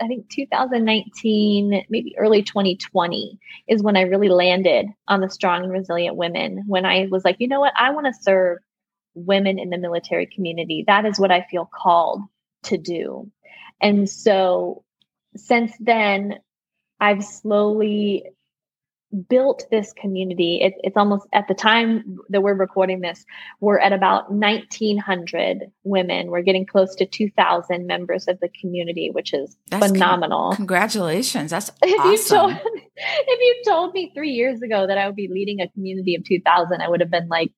[0.00, 5.72] I think 2019, maybe early 2020 is when I really landed on the strong and
[5.72, 6.64] resilient women.
[6.66, 8.58] When I was like, you know what, I want to serve
[9.14, 10.84] women in the military community.
[10.86, 12.22] That is what I feel called
[12.64, 13.30] to do.
[13.80, 14.84] And so
[15.36, 16.38] since then,
[17.00, 18.24] I've slowly
[19.28, 20.60] built this community.
[20.62, 23.24] It, it's almost at the time that we're recording this,
[23.60, 26.30] we're at about 1900 women.
[26.30, 30.50] We're getting close to 2000 members of the community, which is That's phenomenal.
[30.50, 31.50] Con- congratulations.
[31.50, 32.10] That's if awesome.
[32.10, 32.56] You told,
[32.96, 36.24] if you told me three years ago that I would be leading a community of
[36.24, 37.52] 2000, I would have been like,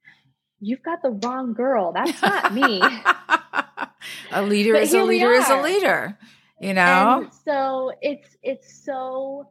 [0.61, 1.93] you've got the wrong girl.
[1.93, 2.81] That's not me.
[4.33, 6.19] a leader but is a leader is a leader
[6.63, 7.23] you know?
[7.23, 9.49] and so it's it's so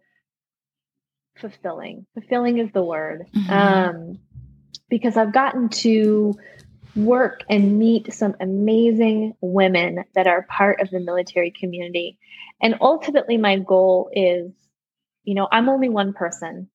[1.38, 2.06] fulfilling.
[2.14, 3.28] Fulfilling is the word.
[3.36, 3.52] Mm-hmm.
[3.52, 4.20] um
[4.90, 6.36] because i've gotten to
[6.96, 12.18] work and meet some amazing women that are part of the military community.
[12.62, 14.52] And ultimately my goal is
[15.24, 16.70] you know i'm only one person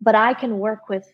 [0.00, 1.10] but i can work with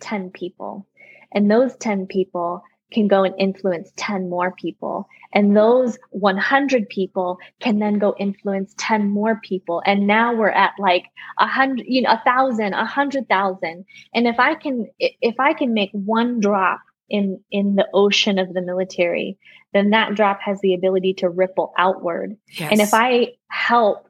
[0.00, 0.86] 10 people.
[1.32, 5.08] And those 10 people can go and influence 10 more people.
[5.32, 9.82] And those 100 people can then go influence 10 more people.
[9.84, 11.06] And now we're at like
[11.38, 13.84] a hundred, you know, a thousand, a hundred thousand.
[14.14, 18.52] And if I can, if I can make one drop in, in the ocean of
[18.54, 19.38] the military,
[19.72, 22.36] then that drop has the ability to ripple outward.
[22.48, 22.70] Yes.
[22.70, 24.08] And if I help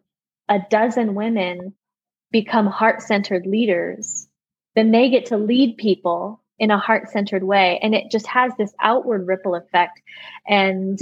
[0.49, 1.75] a dozen women
[2.31, 4.29] become heart centered leaders,
[4.75, 7.79] then they get to lead people in a heart centered way.
[7.83, 10.01] And it just has this outward ripple effect.
[10.47, 10.99] And,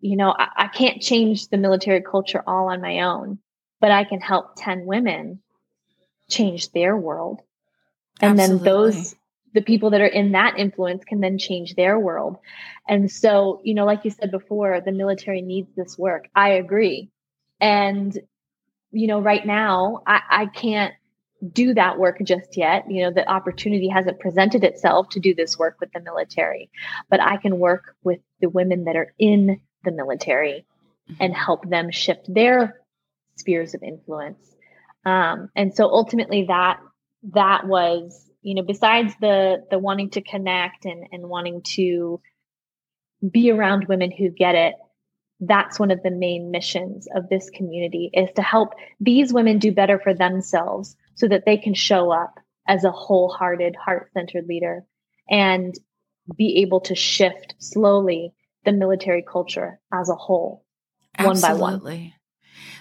[0.00, 3.38] you know, I, I, can't change the military culture all on my own,
[3.80, 5.40] but I can help 10 women
[6.28, 7.40] change their world.
[8.20, 8.64] And Absolutely.
[8.64, 9.14] then those,
[9.54, 12.38] the people that are in that influence can then change their world.
[12.88, 16.28] And so, you know, like you said before, the military needs this work.
[16.34, 17.10] I agree.
[17.60, 18.16] And,
[18.90, 20.94] you know, right now, I, I can't
[21.52, 22.90] do that work just yet.
[22.90, 26.70] You know, the opportunity hasn't presented itself to do this work with the military,
[27.08, 30.66] but I can work with the women that are in the military
[31.20, 31.44] and mm-hmm.
[31.44, 32.80] help them shift their
[33.36, 34.44] spheres of influence.
[35.04, 36.80] Um, and so ultimately that
[37.32, 42.20] that was, you know, besides the the wanting to connect and and wanting to
[43.28, 44.74] be around women who get it,
[45.40, 49.72] that's one of the main missions of this community is to help these women do
[49.72, 52.38] better for themselves so that they can show up
[52.68, 54.84] as a wholehearted, heart centered leader
[55.28, 55.74] and
[56.36, 58.32] be able to shift slowly
[58.64, 60.64] the military culture as a whole,
[61.18, 61.60] Absolutely.
[61.60, 62.12] one by one.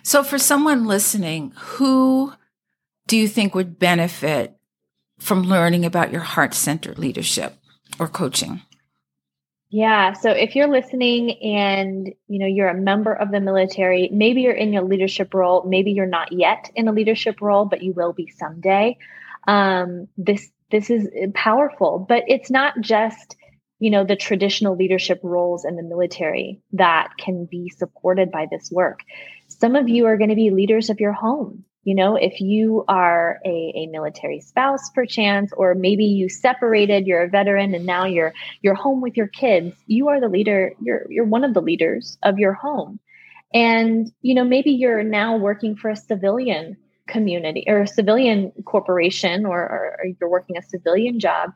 [0.04, 2.34] So, for someone listening, who
[3.08, 4.56] do you think would benefit
[5.18, 7.58] from learning about your heart centered leadership
[8.00, 8.62] or coaching?
[9.70, 10.14] Yeah.
[10.14, 14.54] So if you're listening and you know you're a member of the military, maybe you're
[14.54, 18.14] in your leadership role, maybe you're not yet in a leadership role, but you will
[18.14, 18.98] be someday.
[19.46, 23.36] Um, this this is powerful, but it's not just
[23.80, 28.72] you know the traditional leadership roles in the military that can be supported by this
[28.72, 29.02] work.
[29.50, 31.66] Some of you are going to be leaders of your home.
[31.88, 37.24] You know, if you are a, a military spouse, perchance, or maybe you separated, you're
[37.24, 39.74] a veteran, and now you're you're home with your kids.
[39.86, 40.74] You are the leader.
[40.82, 43.00] You're you're one of the leaders of your home,
[43.54, 46.76] and you know maybe you're now working for a civilian
[47.08, 51.54] community or a civilian corporation, or, or, or you're working a civilian job.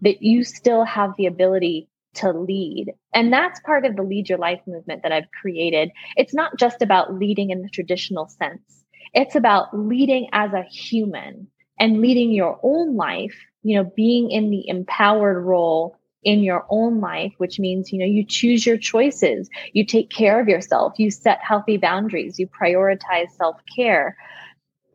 [0.00, 2.94] That you still have the ability to lead.
[3.12, 5.90] And that's part of the Lead Your Life movement that I've created.
[6.16, 8.85] It's not just about leading in the traditional sense.
[9.16, 11.48] It's about leading as a human
[11.80, 17.00] and leading your own life, you know, being in the empowered role in your own
[17.00, 21.10] life, which means, you know, you choose your choices, you take care of yourself, you
[21.10, 24.18] set healthy boundaries, you prioritize self care.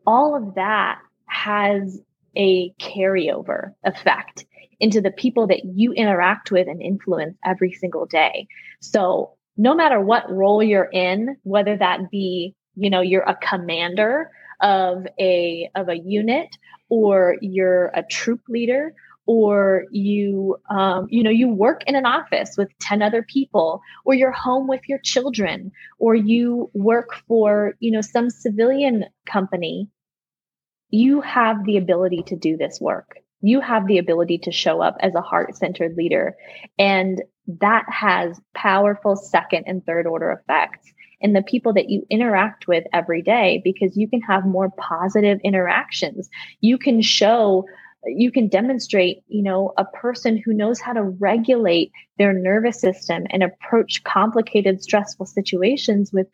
[0.06, 2.00] All of that has
[2.36, 4.46] a carryover effect
[4.78, 8.46] into the people that you interact with and influence every single day.
[8.80, 14.30] So no matter what role you're in, whether that be you know you're a commander
[14.60, 16.56] of a of a unit
[16.88, 18.94] or you're a troop leader
[19.26, 24.14] or you um, you know you work in an office with 10 other people or
[24.14, 29.88] you're home with your children or you work for you know some civilian company
[30.92, 33.16] you have the ability to do this work.
[33.40, 36.36] You have the ability to show up as a heart-centered leader.
[36.78, 37.22] And
[37.60, 40.92] that has powerful second and third order effects
[41.22, 45.40] in the people that you interact with every day because you can have more positive
[45.42, 46.28] interactions.
[46.60, 47.66] You can show
[48.06, 53.26] you can demonstrate, you know, a person who knows how to regulate their nervous system
[53.30, 56.26] and approach complicated, stressful situations with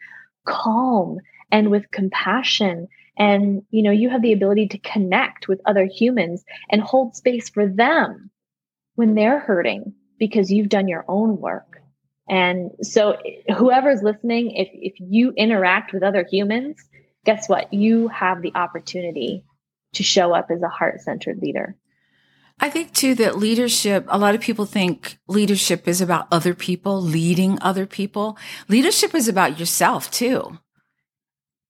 [0.46, 1.18] calm
[1.50, 2.88] and with compassion.
[3.18, 7.48] And, you know, you have the ability to connect with other humans and hold space
[7.48, 8.30] for them
[8.94, 11.77] when they're hurting because you've done your own work.
[12.28, 13.16] And so
[13.56, 16.76] whoever's listening, if, if you interact with other humans,
[17.24, 17.72] guess what?
[17.72, 19.44] You have the opportunity
[19.94, 21.76] to show up as a heart centered leader.
[22.60, 27.00] I think too that leadership, a lot of people think leadership is about other people,
[27.00, 28.36] leading other people.
[28.68, 30.58] Leadership is about yourself too.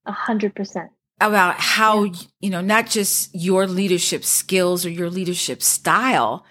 [0.07, 0.91] A hundred percent.
[1.21, 2.15] About how, yeah.
[2.41, 6.47] you know, not just your leadership skills or your leadership style,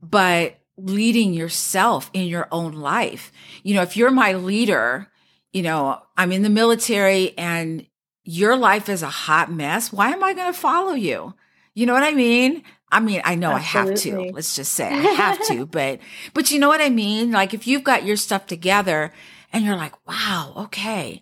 [0.00, 3.32] but leading yourself in your own life.
[3.62, 5.08] You know, if you're my leader,
[5.52, 7.86] you know, I'm in the military and
[8.24, 11.34] your life is a hot mess, why am I going to follow you?
[11.74, 12.62] You know what I mean?
[12.90, 14.12] I mean, I know Absolutely.
[14.12, 14.34] I have to.
[14.34, 15.98] Let's just say I have to, but
[16.32, 17.32] but you know what I mean?
[17.32, 19.12] Like if you've got your stuff together
[19.52, 21.20] and you're like, "Wow, okay.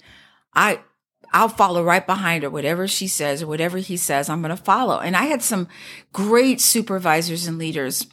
[0.54, 0.80] I
[1.32, 2.50] I'll follow right behind her.
[2.50, 5.66] Whatever she says or whatever he says, I'm going to follow." And I had some
[6.12, 8.06] great supervisors and leaders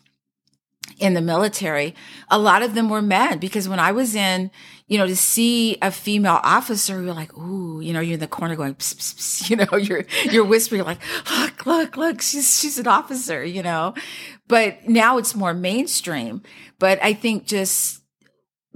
[0.98, 1.96] in the military,
[2.30, 4.52] a lot of them were men because when I was in,
[4.88, 8.28] you know, to see a female officer, you're like, ooh, you know, you're in the
[8.28, 12.60] corner going, pss, pss, pss, you know, you're, you're whispering like, look, look, look, she's,
[12.60, 13.94] she's an officer, you know,
[14.48, 16.42] but now it's more mainstream.
[16.80, 18.02] But I think just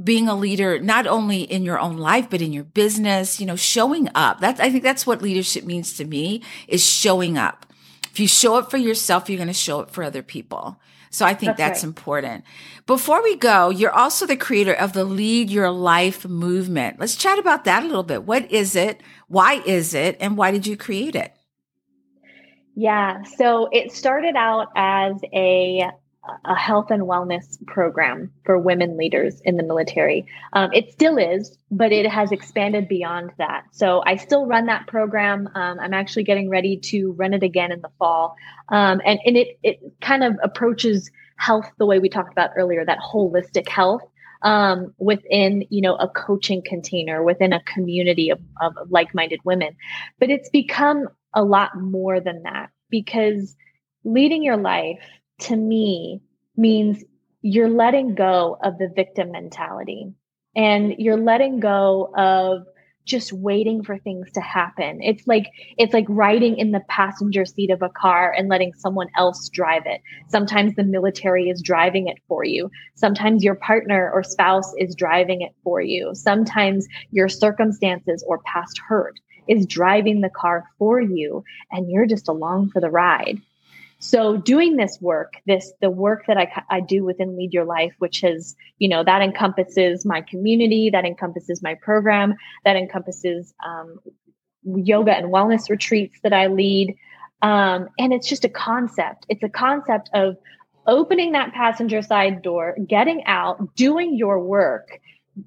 [0.01, 3.55] being a leader, not only in your own life, but in your business, you know,
[3.55, 4.39] showing up.
[4.39, 7.65] That's, I think that's what leadership means to me is showing up.
[8.11, 10.79] If you show up for yourself, you're going to show up for other people.
[11.13, 11.89] So I think that's, that's right.
[11.89, 12.43] important.
[12.87, 16.99] Before we go, you're also the creator of the Lead Your Life movement.
[16.99, 18.23] Let's chat about that a little bit.
[18.23, 18.99] What is it?
[19.27, 20.17] Why is it?
[20.19, 21.31] And why did you create it?
[22.75, 25.87] Yeah, so it started out as a
[26.45, 30.25] a health and wellness program for women leaders in the military.
[30.53, 33.65] Um, it still is, but it has expanded beyond that.
[33.71, 35.49] So I still run that program.
[35.53, 38.35] Um, I'm actually getting ready to run it again in the fall.
[38.69, 42.85] Um, and, and it, it kind of approaches health the way we talked about earlier,
[42.85, 44.03] that holistic health.
[44.41, 49.73] Um, within you know a coaching container within a community of, of like-minded women
[50.19, 53.55] but it's become a lot more than that because
[54.03, 54.99] leading your life
[55.39, 56.21] to me
[56.55, 57.03] means
[57.41, 60.13] you're letting go of the victim mentality
[60.55, 62.65] and you're letting go of
[63.05, 65.01] just waiting for things to happen.
[65.01, 69.09] It's like it's like riding in the passenger seat of a car and letting someone
[69.17, 70.01] else drive it.
[70.29, 72.69] Sometimes the military is driving it for you.
[72.95, 76.11] Sometimes your partner or spouse is driving it for you.
[76.13, 79.19] Sometimes your circumstances or past hurt
[79.49, 83.41] is driving the car for you and you're just along for the ride.
[84.03, 87.93] So doing this work, this the work that I, I do within Lead Your Life,
[87.99, 92.35] which is you know that encompasses my community, that encompasses my program,
[92.65, 93.99] that encompasses um,
[94.65, 96.97] yoga and wellness retreats that I lead,
[97.43, 99.25] um, and it's just a concept.
[99.29, 100.35] It's a concept of
[100.85, 104.99] opening that passenger side door, getting out, doing your work,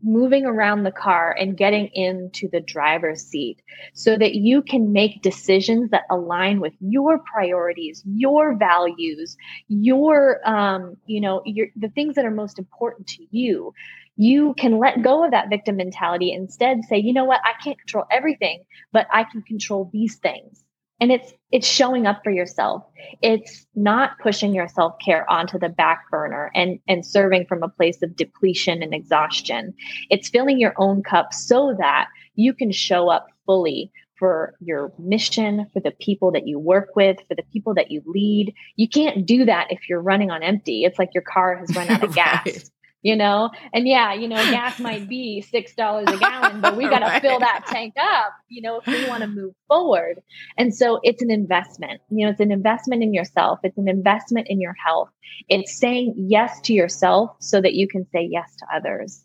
[0.03, 3.63] moving around the car and getting into the driver's seat
[3.95, 9.37] so that you can make decisions that align with your priorities your values
[9.69, 13.73] your um, you know your the things that are most important to you.
[14.19, 17.41] You can let go of that victim mentality instead say you know what?
[17.45, 20.65] I can't control everything but i can control these things
[21.01, 22.85] and it's it's showing up for yourself.
[23.23, 28.03] It's not pushing your self-care onto the back burner and and serving from a place
[28.03, 29.75] of depletion and exhaustion.
[30.11, 35.67] It's filling your own cup so that you can show up fully for your mission
[35.73, 38.55] for the people that you work with for the people that you lead.
[38.77, 40.85] You can't do that if you're running on empty.
[40.85, 42.47] It's like your car has run out of gas.
[42.47, 42.71] right
[43.07, 43.51] you know?
[43.73, 47.07] And yeah you know gas might be six dollars a gallon but we got to
[47.07, 47.23] right.
[47.23, 50.21] fill that tank up you know if we want to move forward.
[50.59, 53.61] And so it's an investment you know it's an investment in yourself.
[53.63, 55.11] It's an investment in your health.
[55.49, 59.23] It's saying yes to yourself so that you can say yes to others.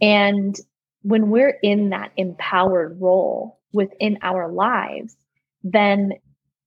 [0.00, 0.54] And
[1.02, 5.16] when we're in that empowered role within our lives
[5.72, 6.12] then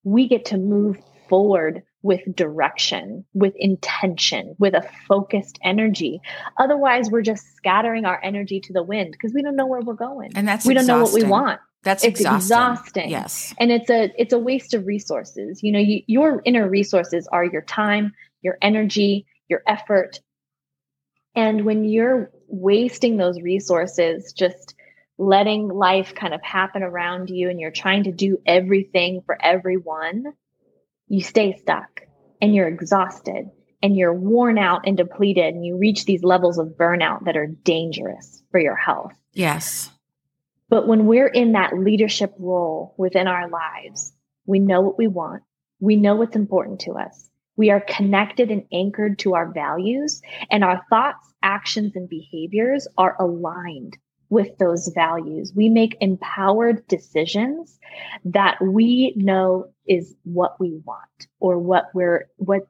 [0.04, 0.98] we get to move
[1.28, 6.22] forward with direction, with intention, with a focused energy.
[6.58, 9.94] Otherwise, we're just scattering our energy to the wind because we don't know where we're
[9.94, 10.32] going.
[10.36, 10.88] And that's we exhausting.
[10.88, 11.60] don't know what we want.
[11.84, 12.46] That's it's exhausting.
[12.46, 13.10] exhausting.
[13.10, 13.54] Yes.
[13.58, 15.64] And it's a it's a waste of resources.
[15.64, 20.20] You know, you, your inner resources are your time, your energy, your effort.
[21.36, 24.76] And when you're wasting those resources just
[25.18, 30.24] letting life kind of happen around you and you're trying to do everything for everyone,
[31.10, 32.02] you stay stuck
[32.42, 33.50] and you're exhausted
[33.82, 37.48] and you're worn out and depleted and you reach these levels of burnout that are
[37.48, 39.14] dangerous for your health.
[39.34, 39.92] Yes.
[40.70, 44.14] But when we're in that leadership role within our lives,
[44.46, 45.44] we know what we want.
[45.80, 47.30] We know what's important to us.
[47.56, 53.16] We are connected and anchored to our values and our thoughts, actions, and behaviors are
[53.20, 53.98] aligned
[54.30, 55.52] with those values.
[55.56, 57.80] We make empowered decisions
[58.26, 62.68] that we know is what we want or what we're what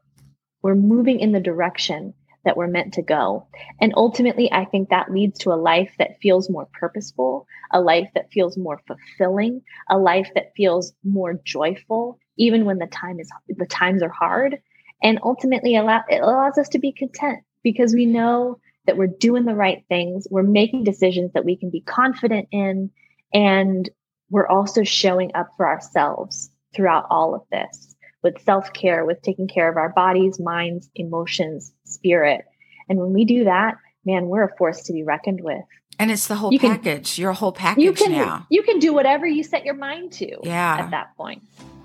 [0.61, 2.13] we're moving in the direction
[2.45, 3.47] that we're meant to go.
[3.81, 8.09] And ultimately, I think that leads to a life that feels more purposeful, a life
[8.15, 13.29] that feels more fulfilling, a life that feels more joyful, even when the time is
[13.47, 14.59] the times are hard.
[15.03, 18.59] And ultimately, allow, it allows us to be content because we know
[18.89, 22.89] that we're doing the right things, we're making decisions that we can be confident in,
[23.31, 23.87] and
[24.31, 29.47] we're also showing up for ourselves throughout all of this with self care, with taking
[29.47, 32.45] care of our bodies, minds, emotions, spirit.
[32.89, 35.61] And when we do that, man, we're a force to be reckoned with.
[35.99, 37.13] And it's the whole you package.
[37.13, 38.47] Can, You're whole package you can, now.
[38.49, 40.35] You can do whatever you set your mind to.
[40.41, 40.77] Yeah.
[40.79, 41.43] At that point.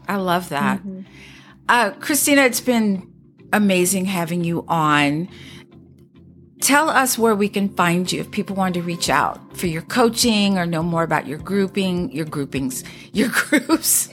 [0.09, 0.79] I love that.
[0.79, 1.01] Mm-hmm.
[1.69, 3.13] Uh, Christina, it's been
[3.53, 5.29] amazing having you on
[6.65, 9.83] tell us where we can find you if people want to reach out for your
[9.83, 14.09] coaching or know more about your grouping, your groupings, your groups.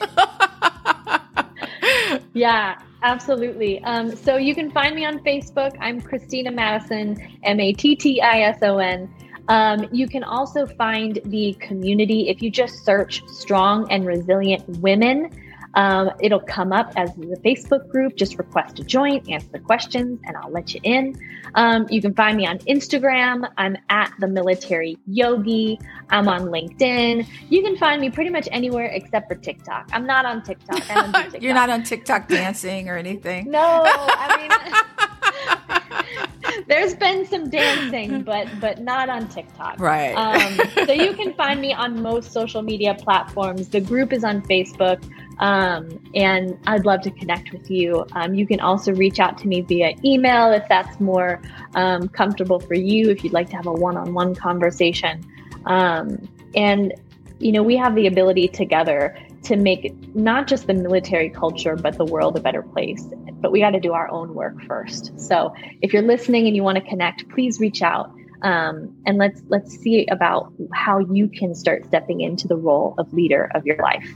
[2.33, 3.81] yeah, absolutely.
[3.85, 5.75] Um, so you can find me on Facebook.
[5.79, 9.09] I'm Christina Mattison, M A T T I S O N.
[9.47, 15.31] Um, you can also find the community if you just search Strong and Resilient Women.
[15.73, 18.15] Um, it'll come up as the Facebook group.
[18.15, 21.19] Just request to join, answer the questions, and I'll let you in.
[21.55, 23.49] Um, you can find me on Instagram.
[23.57, 25.79] I'm at the military yogi.
[26.09, 27.27] I'm on LinkedIn.
[27.49, 29.89] You can find me pretty much anywhere except for TikTok.
[29.93, 30.77] I'm not on TikTok.
[30.83, 31.41] TikTok.
[31.41, 33.49] You're not on TikTok dancing or anything.
[33.49, 34.51] No, I mean.
[36.67, 39.79] there's been some dancing, but but not on TikTok.
[39.79, 40.13] Right.
[40.13, 43.69] Um, so you can find me on most social media platforms.
[43.69, 45.03] The group is on Facebook.
[45.41, 48.05] Um, and I'd love to connect with you.
[48.13, 51.41] Um, you can also reach out to me via email if that's more
[51.73, 55.13] um, comfortable for you, if you'd like to have a one on one conversation.
[55.65, 56.93] Um, and,
[57.39, 61.97] you know, we have the ability together to make not just the military culture, but
[61.97, 63.03] the world a better place.
[63.41, 65.19] But we got to do our own work first.
[65.19, 68.13] So if you're listening and you want to connect, please reach out.
[68.41, 73.11] um, and let's let's see about how you can start stepping into the role of
[73.13, 74.07] leader of your life.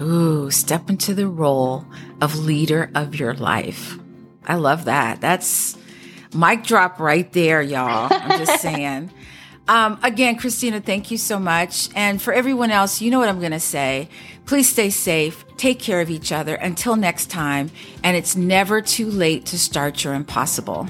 [0.00, 1.84] Ooh, step into the role
[2.20, 3.98] of leader of your life.
[4.46, 5.20] I love that.
[5.20, 5.76] That's
[6.34, 8.08] mic drop right there, y'all.
[8.10, 9.10] I'm just saying.
[9.66, 11.90] Um, again, Christina, thank you so much.
[11.94, 14.08] And for everyone else, you know what I'm going to say.
[14.46, 17.70] Please stay safe, take care of each other until next time.
[18.02, 20.88] And it's never too late to start your impossible.